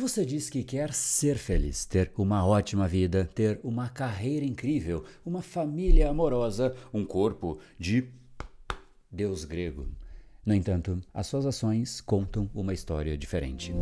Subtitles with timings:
[0.00, 5.42] Você diz que quer ser feliz, ter uma ótima vida, ter uma carreira incrível, uma
[5.42, 8.08] família amorosa, um corpo de
[9.12, 9.86] Deus grego.
[10.44, 13.74] No entanto, as suas ações contam uma história diferente.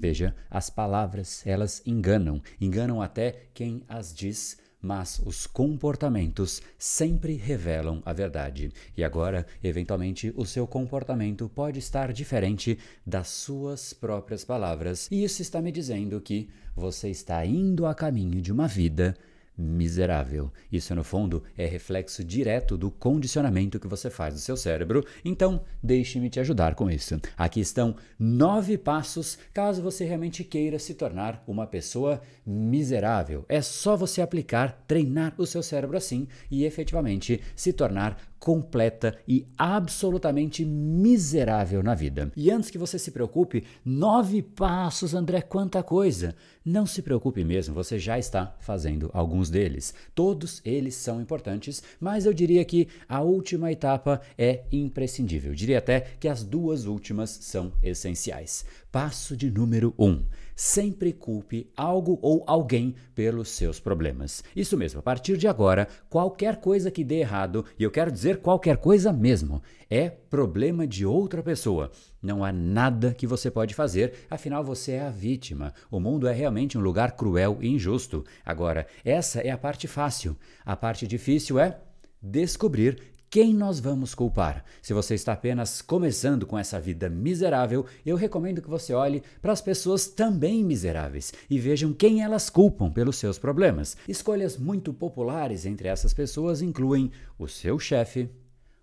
[0.00, 8.02] Veja, as palavras, elas enganam, enganam até quem as diz mas os comportamentos sempre revelam
[8.04, 8.70] a verdade.
[8.96, 15.08] E agora, eventualmente, o seu comportamento pode estar diferente das suas próprias palavras.
[15.10, 19.16] E isso está me dizendo que você está indo a caminho de uma vida
[19.56, 20.52] miserável.
[20.70, 25.04] Isso, no fundo, é reflexo direto do condicionamento que você faz do seu cérebro.
[25.24, 27.20] Então, deixe-me te ajudar com isso.
[27.36, 33.44] Aqui estão nove passos caso você realmente queira se tornar uma pessoa miserável.
[33.48, 39.46] É só você aplicar, treinar o seu cérebro assim e efetivamente se tornar completa e
[39.56, 42.30] absolutamente miserável na vida.
[42.36, 46.36] E antes que você se preocupe, nove passos, André, quanta coisa!
[46.62, 49.94] Não se preocupe mesmo, você já está fazendo alguns deles.
[50.14, 55.52] Todos eles são importantes, mas eu diria que a última etapa é imprescindível.
[55.52, 58.66] Eu diria até que as duas últimas são essenciais.
[58.92, 60.04] Passo de número 1.
[60.06, 60.24] Um,
[60.54, 64.42] sempre culpe algo ou alguém pelos seus problemas.
[64.54, 68.38] Isso mesmo, a partir de agora, qualquer coisa que dê errado, e eu quero dizer
[68.38, 71.90] qualquer coisa mesmo, é problema de outra pessoa.
[72.22, 75.72] Não há nada que você pode fazer, afinal você é a vítima.
[75.90, 78.24] O mundo é realmente um lugar cruel e injusto.
[78.44, 80.36] Agora, essa é a parte fácil.
[80.64, 81.78] A parte difícil é
[82.22, 84.64] descobrir quem nós vamos culpar?
[84.80, 89.50] Se você está apenas começando com essa vida miserável, eu recomendo que você olhe para
[89.50, 93.96] as pessoas também miseráveis e vejam quem elas culpam pelos seus problemas.
[94.06, 98.30] Escolhas muito populares entre essas pessoas incluem o seu chefe,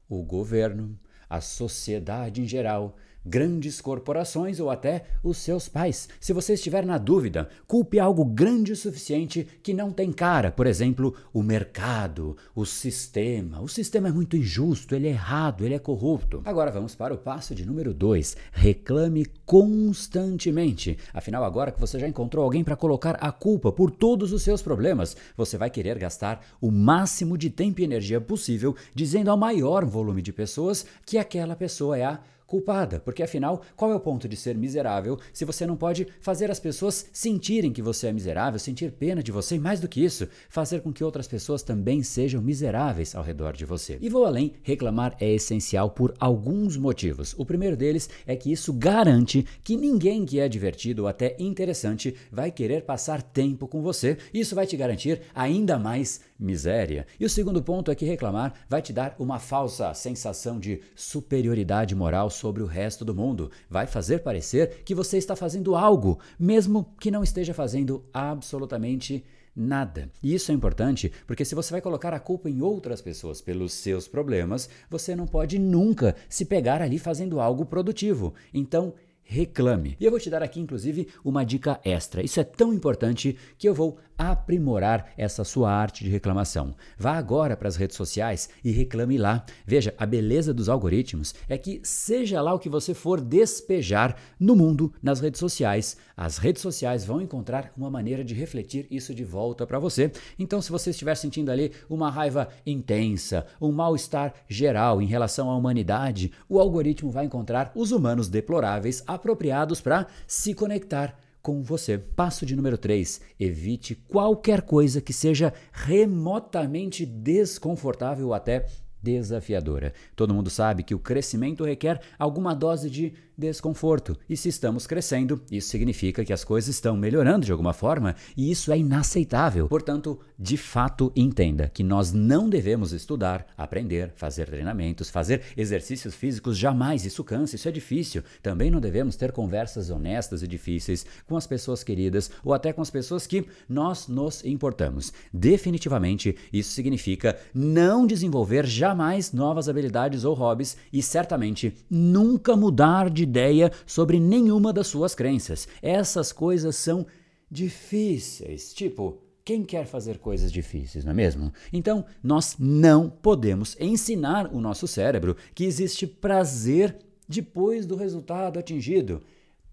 [0.10, 1.00] o governo,
[1.30, 6.10] a sociedade em geral, grandes corporações ou até os seus pais.
[6.20, 10.68] Se você estiver na dúvida, culpe algo grande o suficiente que não tem cara, por
[10.68, 13.62] exemplo, o mercado, o sistema.
[13.62, 16.42] O sistema é muito injusto, ele é errado, ele é corrupto.
[16.46, 18.36] Agora vamos para o passo de número 2.
[18.52, 20.98] Reclame constantemente.
[21.14, 24.62] Afinal, agora que você já encontrou alguém para colocar a culpa por todos os seus
[24.62, 29.86] problemas, você vai querer gastar o máximo de tempo e energia possível dizendo ao maior
[29.86, 32.20] volume de pessoas que aquela pessoa é a
[32.52, 36.52] culpada, porque afinal, qual é o ponto de ser miserável se você não pode fazer
[36.52, 40.04] as pessoas sentirem que você é miserável, sentir pena de você e mais do que
[40.04, 43.98] isso, fazer com que outras pessoas também sejam miseráveis ao redor de você.
[44.02, 47.34] E vou além, reclamar é essencial por alguns motivos.
[47.38, 52.14] O primeiro deles é que isso garante que ninguém que é divertido ou até interessante
[52.30, 54.18] vai querer passar tempo com você.
[54.34, 57.06] Isso vai te garantir ainda mais miséria.
[57.20, 61.96] E o segundo ponto é que reclamar vai te dar uma falsa sensação de superioridade
[61.96, 63.52] moral sobre o resto do mundo.
[63.70, 69.24] Vai fazer parecer que você está fazendo algo, mesmo que não esteja fazendo absolutamente
[69.56, 70.10] nada.
[70.24, 73.74] E isso é importante porque se você vai colocar a culpa em outras pessoas pelos
[73.74, 78.34] seus problemas, você não pode nunca se pegar ali fazendo algo produtivo.
[78.54, 79.96] Então, reclame.
[79.98, 82.22] E eu vou te dar aqui, inclusive, uma dica extra.
[82.22, 86.76] Isso é tão importante que eu vou aprimorar essa sua arte de reclamação.
[86.96, 89.44] Vá agora para as redes sociais e reclame lá.
[89.66, 94.56] Veja, a beleza dos algoritmos é que, seja lá o que você for despejar no
[94.56, 99.24] mundo, nas redes sociais, as redes sociais vão encontrar uma maneira de refletir isso de
[99.24, 100.12] volta para você.
[100.38, 105.58] Então, se você estiver sentindo ali uma raiva intensa, um mal-estar geral em relação à
[105.58, 111.98] humanidade, o algoritmo vai encontrar os humanos deploráveis apropriados para se conectar com você.
[111.98, 118.66] Passo de número 3: evite qualquer coisa que seja remotamente desconfortável ou até
[119.02, 119.94] desafiadora.
[120.16, 124.18] Todo mundo sabe que o crescimento requer alguma dose de desconforto.
[124.30, 128.52] E se estamos crescendo, isso significa que as coisas estão melhorando de alguma forma, e
[128.52, 129.68] isso é inaceitável.
[129.68, 136.58] Portanto, de fato, entenda que nós não devemos estudar, aprender, fazer treinamentos, fazer exercícios físicos
[136.58, 137.06] jamais.
[137.06, 138.24] Isso cansa, isso é difícil.
[138.42, 142.82] Também não devemos ter conversas honestas e difíceis com as pessoas queridas ou até com
[142.82, 145.14] as pessoas que nós nos importamos.
[145.34, 153.26] Definitivamente, isso significa não desenvolver jamais novas habilidades ou hobbies e certamente nunca mudar de
[153.32, 155.68] ideia sobre nenhuma das suas crenças.
[155.82, 157.06] Essas coisas são
[157.50, 158.74] difíceis.
[158.74, 161.52] Tipo, quem quer fazer coisas difíceis, não é mesmo?
[161.72, 166.98] Então, nós não podemos ensinar o nosso cérebro que existe prazer
[167.28, 169.22] depois do resultado atingido.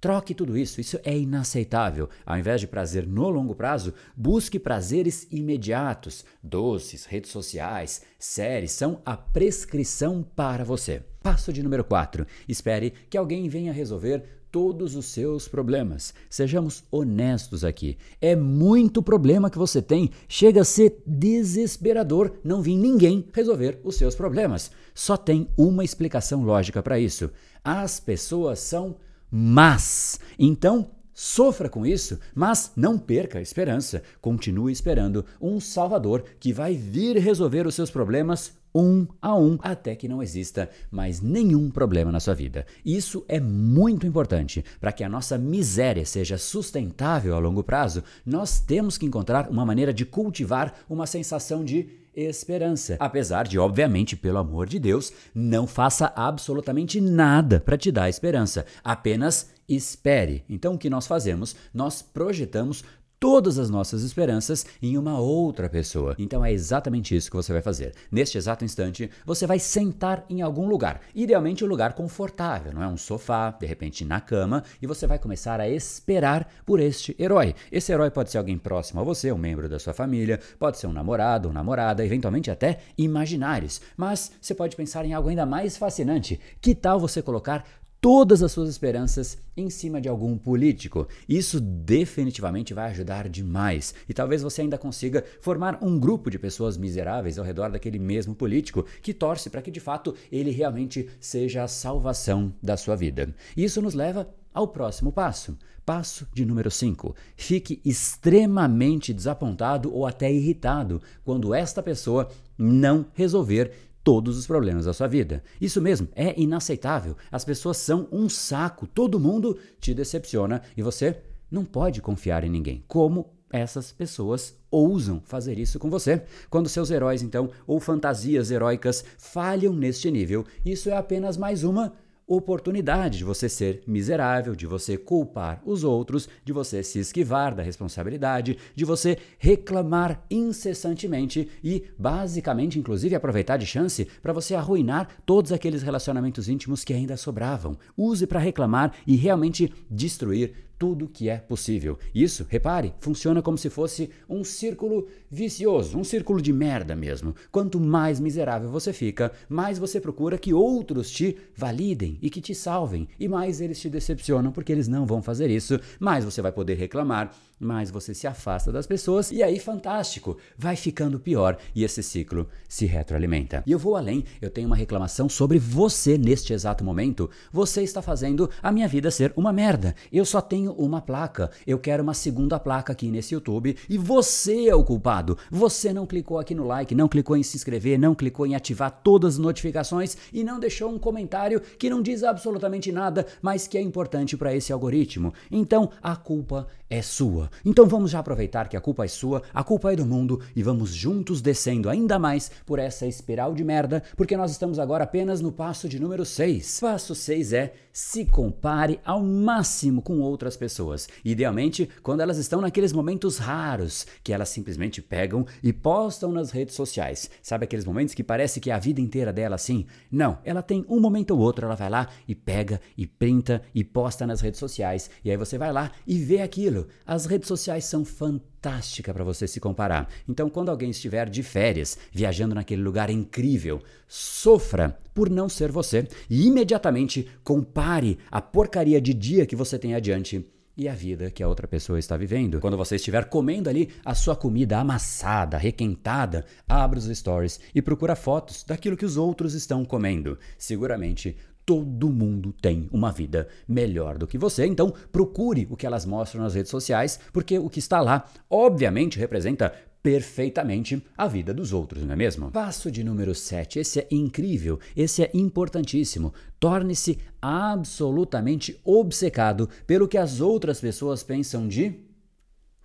[0.00, 2.08] Troque tudo isso, isso é inaceitável.
[2.24, 6.24] Ao invés de prazer no longo prazo, busque prazeres imediatos.
[6.42, 11.02] Doces, redes sociais, séries são a prescrição para você.
[11.20, 12.24] Passo de número 4.
[12.48, 16.14] Espere que alguém venha resolver todos os seus problemas.
[16.30, 17.98] Sejamos honestos aqui.
[18.20, 20.10] É muito problema que você tem.
[20.28, 24.70] Chega a ser desesperador não vir ninguém resolver os seus problemas.
[24.94, 27.30] Só tem uma explicação lógica para isso.
[27.64, 28.96] As pessoas são
[29.30, 30.18] mas.
[30.38, 30.90] Então,
[31.20, 34.04] Sofra com isso, mas não perca a esperança.
[34.20, 39.96] Continue esperando um Salvador que vai vir resolver os seus problemas um a um até
[39.96, 42.64] que não exista mais nenhum problema na sua vida.
[42.84, 44.64] Isso é muito importante.
[44.80, 49.66] Para que a nossa miséria seja sustentável a longo prazo, nós temos que encontrar uma
[49.66, 51.88] maneira de cultivar uma sensação de
[52.24, 52.96] esperança.
[52.98, 58.66] Apesar de, obviamente, pelo amor de Deus, não faça absolutamente nada para te dar esperança.
[58.82, 60.44] Apenas espere.
[60.48, 61.54] Então, o que nós fazemos?
[61.74, 62.82] Nós projetamos
[63.20, 66.14] todas as nossas esperanças em uma outra pessoa.
[66.18, 67.94] Então é exatamente isso que você vai fazer.
[68.10, 72.88] Neste exato instante, você vai sentar em algum lugar, idealmente um lugar confortável, não é
[72.88, 77.54] um sofá, de repente na cama, e você vai começar a esperar por este herói.
[77.72, 80.86] Esse herói pode ser alguém próximo a você, um membro da sua família, pode ser
[80.86, 83.80] um namorado, uma namorada, eventualmente até imaginários.
[83.96, 86.40] Mas você pode pensar em algo ainda mais fascinante.
[86.60, 87.64] Que tal você colocar
[88.00, 91.06] todas as suas esperanças em cima de algum político.
[91.28, 93.94] Isso definitivamente vai ajudar demais.
[94.08, 98.34] E talvez você ainda consiga formar um grupo de pessoas miseráveis ao redor daquele mesmo
[98.34, 103.34] político que torce para que de fato ele realmente seja a salvação da sua vida.
[103.56, 105.56] Isso nos leva ao próximo passo.
[105.84, 107.14] Passo de número 5.
[107.34, 112.28] Fique extremamente desapontado ou até irritado quando esta pessoa
[112.58, 113.72] não resolver
[114.08, 115.42] todos os problemas da sua vida.
[115.60, 117.14] Isso mesmo, é inaceitável.
[117.30, 121.18] As pessoas são um saco, todo mundo te decepciona e você
[121.50, 122.82] não pode confiar em ninguém.
[122.88, 126.22] Como essas pessoas ousam fazer isso com você.
[126.48, 131.92] Quando seus heróis, então, ou fantasias heróicas falham neste nível, isso é apenas mais uma
[132.28, 137.62] oportunidade de você ser miserável, de você culpar os outros, de você se esquivar da
[137.62, 145.52] responsabilidade, de você reclamar incessantemente e, basicamente, inclusive, aproveitar de chance para você arruinar todos
[145.52, 147.78] aqueles relacionamentos íntimos que ainda sobravam.
[147.96, 151.98] Use para reclamar e realmente destruir tudo que é possível.
[152.14, 157.34] Isso, repare, funciona como se fosse um círculo vicioso, um círculo de merda mesmo.
[157.50, 162.54] Quanto mais miserável você fica, mais você procura que outros te validem e que te
[162.54, 166.52] salvem, e mais eles te decepcionam porque eles não vão fazer isso, mais você vai
[166.52, 171.84] poder reclamar, mais você se afasta das pessoas e aí fantástico, vai ficando pior e
[171.84, 173.62] esse ciclo se retroalimenta.
[173.66, 177.28] E eu vou além, eu tenho uma reclamação sobre você neste exato momento.
[177.52, 179.94] Você está fazendo a minha vida ser uma merda.
[180.12, 181.50] Eu só tenho uma placa.
[181.66, 185.36] Eu quero uma segunda placa aqui nesse YouTube e você é o culpado.
[185.50, 188.90] Você não clicou aqui no like, não clicou em se inscrever, não clicou em ativar
[189.02, 193.78] todas as notificações e não deixou um comentário que não diz absolutamente nada, mas que
[193.78, 195.32] é importante para esse algoritmo.
[195.50, 197.47] Então a culpa é sua.
[197.64, 200.62] Então vamos já aproveitar que a culpa é sua, a culpa é do mundo e
[200.62, 205.40] vamos juntos descendo ainda mais por essa espiral de merda, porque nós estamos agora apenas
[205.40, 206.80] no passo de número 6.
[206.80, 211.08] Passo 6 é se compare ao máximo com outras pessoas.
[211.24, 216.74] Idealmente, quando elas estão naqueles momentos raros que elas simplesmente pegam e postam nas redes
[216.74, 217.30] sociais.
[217.42, 219.86] Sabe aqueles momentos que parece que é a vida inteira dela assim?
[220.10, 223.82] Não, ela tem um momento ou outro, ela vai lá e pega e printa e
[223.82, 225.10] posta nas redes sociais.
[225.24, 226.86] E aí você vai lá e vê aquilo.
[227.06, 230.08] As redes sociais são fantásticas para você se comparar.
[230.28, 236.08] Então, quando alguém estiver de férias, viajando naquele lugar incrível, sofra por não ser você
[236.28, 240.44] e imediatamente compare a porcaria de dia que você tem adiante
[240.76, 242.60] e a vida que a outra pessoa está vivendo.
[242.60, 248.14] Quando você estiver comendo ali a sua comida amassada, requentada, abra os stories e procura
[248.14, 250.38] fotos daquilo que os outros estão comendo.
[250.56, 251.36] Seguramente
[251.68, 256.42] todo mundo tem uma vida melhor do que você, então procure o que elas mostram
[256.42, 259.70] nas redes sociais, porque o que está lá, obviamente, representa
[260.02, 262.50] perfeitamente a vida dos outros, não é mesmo?
[262.50, 263.80] Passo de número 7.
[263.80, 266.32] Esse é incrível, esse é importantíssimo.
[266.58, 272.07] Torne-se absolutamente obcecado pelo que as outras pessoas pensam de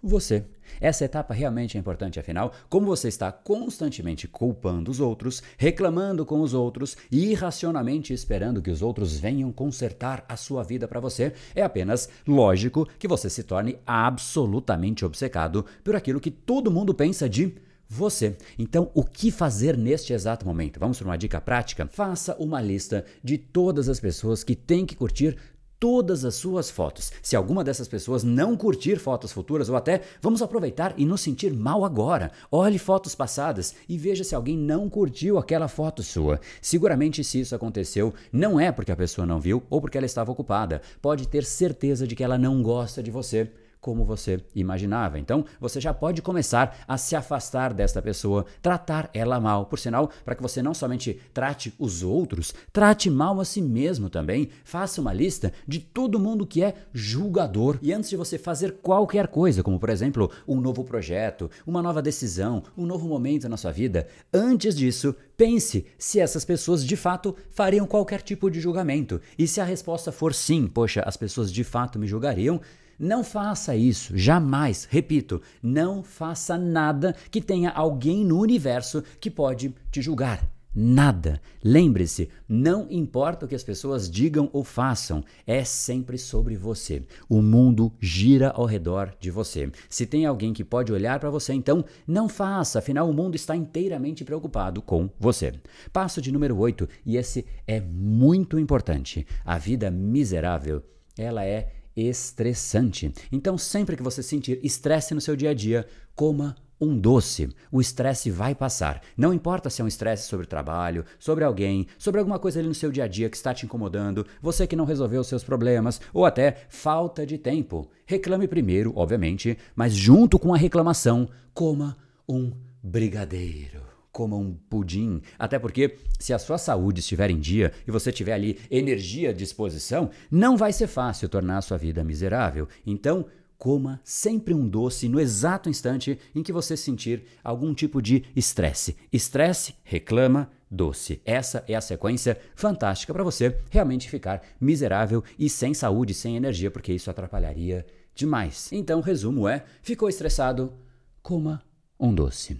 [0.03, 0.43] você.
[0.81, 6.41] Essa etapa realmente é importante, afinal, como você está constantemente culpando os outros, reclamando com
[6.41, 11.33] os outros e irracionalmente esperando que os outros venham consertar a sua vida para você,
[11.55, 17.29] é apenas lógico que você se torne absolutamente obcecado por aquilo que todo mundo pensa
[17.29, 17.55] de
[17.87, 18.35] você.
[18.57, 20.79] Então, o que fazer neste exato momento?
[20.79, 21.85] Vamos para uma dica prática?
[21.85, 25.37] Faça uma lista de todas as pessoas que têm que curtir
[25.83, 27.11] todas as suas fotos.
[27.21, 31.53] Se alguma dessas pessoas não curtir fotos futuras ou até vamos aproveitar e nos sentir
[31.53, 36.39] mal agora, olhe fotos passadas e veja se alguém não curtiu aquela foto sua.
[36.61, 40.31] Seguramente se isso aconteceu, não é porque a pessoa não viu ou porque ela estava
[40.31, 40.81] ocupada.
[41.01, 43.51] Pode ter certeza de que ela não gosta de você
[43.83, 45.19] como você imaginava.
[45.19, 49.65] Então, você já pode começar a se afastar desta pessoa, tratar ela mal.
[49.65, 54.09] Por sinal, para que você não somente trate os outros, trate mal a si mesmo
[54.09, 54.49] também.
[54.63, 57.77] Faça uma lista de todo mundo que é julgador.
[57.81, 62.01] E antes de você fazer qualquer coisa, como por exemplo, um novo projeto, uma nova
[62.01, 67.35] decisão, um novo momento na sua vida, antes disso, pense se essas pessoas de fato
[67.51, 69.19] fariam qualquer tipo de julgamento.
[69.37, 72.61] E se a resposta for sim, poxa, as pessoas de fato me julgariam,
[73.03, 74.87] não faça isso, jamais.
[74.89, 80.49] Repito, não faça nada que tenha alguém no universo que pode te julgar.
[80.75, 81.39] Nada.
[81.63, 87.03] Lembre-se, não importa o que as pessoas digam ou façam, é sempre sobre você.
[87.29, 89.69] O mundo gira ao redor de você.
[89.87, 93.55] Se tem alguém que pode olhar para você, então não faça, afinal o mundo está
[93.55, 95.53] inteiramente preocupado com você.
[95.91, 99.27] Passo de número 8, e esse é muito importante.
[99.45, 100.81] A vida miserável,
[101.15, 103.11] ela é estressante.
[103.31, 107.49] Então, sempre que você sentir estresse no seu dia a dia, coma um doce.
[107.71, 109.01] O estresse vai passar.
[109.17, 112.75] Não importa se é um estresse sobre trabalho, sobre alguém, sobre alguma coisa ali no
[112.75, 116.01] seu dia a dia que está te incomodando, você que não resolveu os seus problemas,
[116.13, 117.89] ou até falta de tempo.
[118.05, 121.95] Reclame primeiro, obviamente, mas junto com a reclamação, coma
[122.27, 125.21] um brigadeiro coma um pudim.
[125.37, 129.33] Até porque, se a sua saúde estiver em dia e você tiver ali energia à
[129.33, 132.67] disposição, não vai ser fácil tornar a sua vida miserável.
[132.85, 133.25] Então,
[133.57, 138.95] coma sempre um doce no exato instante em que você sentir algum tipo de estresse.
[139.11, 141.21] Estresse, reclama, doce.
[141.25, 146.69] Essa é a sequência fantástica para você realmente ficar miserável e sem saúde, sem energia,
[146.69, 148.71] porque isso atrapalharia demais.
[148.71, 150.73] Então, resumo é: ficou estressado?
[151.21, 151.63] Coma
[151.99, 152.59] um doce.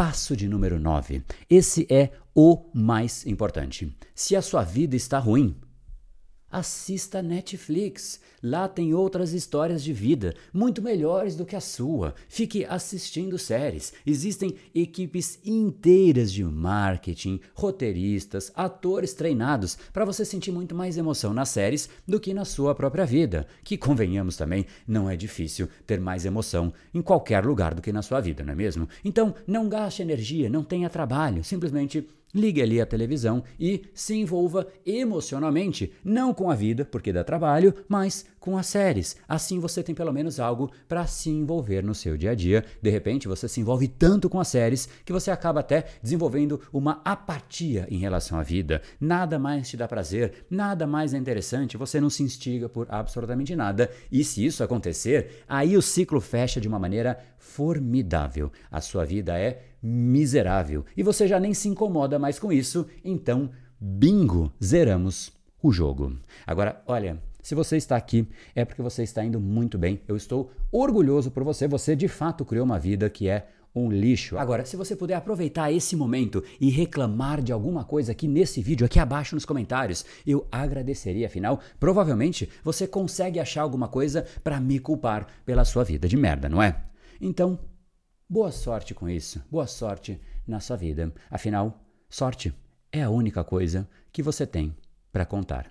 [0.00, 1.22] Passo de número 9.
[1.50, 3.94] Esse é o mais importante.
[4.14, 5.54] Se a sua vida está ruim,
[6.50, 8.20] Assista Netflix.
[8.42, 12.14] Lá tem outras histórias de vida, muito melhores do que a sua.
[12.28, 13.92] Fique assistindo séries.
[14.04, 21.50] Existem equipes inteiras de marketing, roteiristas, atores treinados para você sentir muito mais emoção nas
[21.50, 23.46] séries do que na sua própria vida.
[23.62, 28.02] Que, convenhamos também, não é difícil ter mais emoção em qualquer lugar do que na
[28.02, 28.88] sua vida, não é mesmo?
[29.04, 31.44] Então, não gaste energia, não tenha trabalho.
[31.44, 37.24] Simplesmente Ligue ali a televisão e se envolva emocionalmente, não com a vida, porque dá
[37.24, 39.16] trabalho, mas com as séries.
[39.28, 42.64] Assim você tem pelo menos algo para se envolver no seu dia a dia.
[42.82, 47.02] De repente você se envolve tanto com as séries que você acaba até desenvolvendo uma
[47.04, 48.80] apatia em relação à vida.
[48.98, 53.54] Nada mais te dá prazer, nada mais é interessante, você não se instiga por absolutamente
[53.54, 53.90] nada.
[54.10, 58.50] E se isso acontecer, aí o ciclo fecha de uma maneira formidável.
[58.70, 63.50] A sua vida é miserável e você já nem se incomoda mais com isso, então,
[63.78, 65.32] bingo, zeramos
[65.62, 66.16] o jogo.
[66.46, 70.00] Agora, olha, se você está aqui, é porque você está indo muito bem.
[70.06, 71.66] Eu estou orgulhoso por você.
[71.68, 74.36] Você de fato criou uma vida que é um lixo.
[74.36, 78.84] Agora, se você puder aproveitar esse momento e reclamar de alguma coisa aqui nesse vídeo,
[78.84, 81.26] aqui abaixo nos comentários, eu agradeceria.
[81.26, 86.48] Afinal, provavelmente você consegue achar alguma coisa para me culpar pela sua vida de merda,
[86.48, 86.82] não é?
[87.20, 87.58] Então,
[88.32, 91.12] Boa sorte com isso, boa sorte na sua vida.
[91.28, 92.54] Afinal, sorte
[92.92, 94.72] é a única coisa que você tem
[95.10, 95.68] para contar.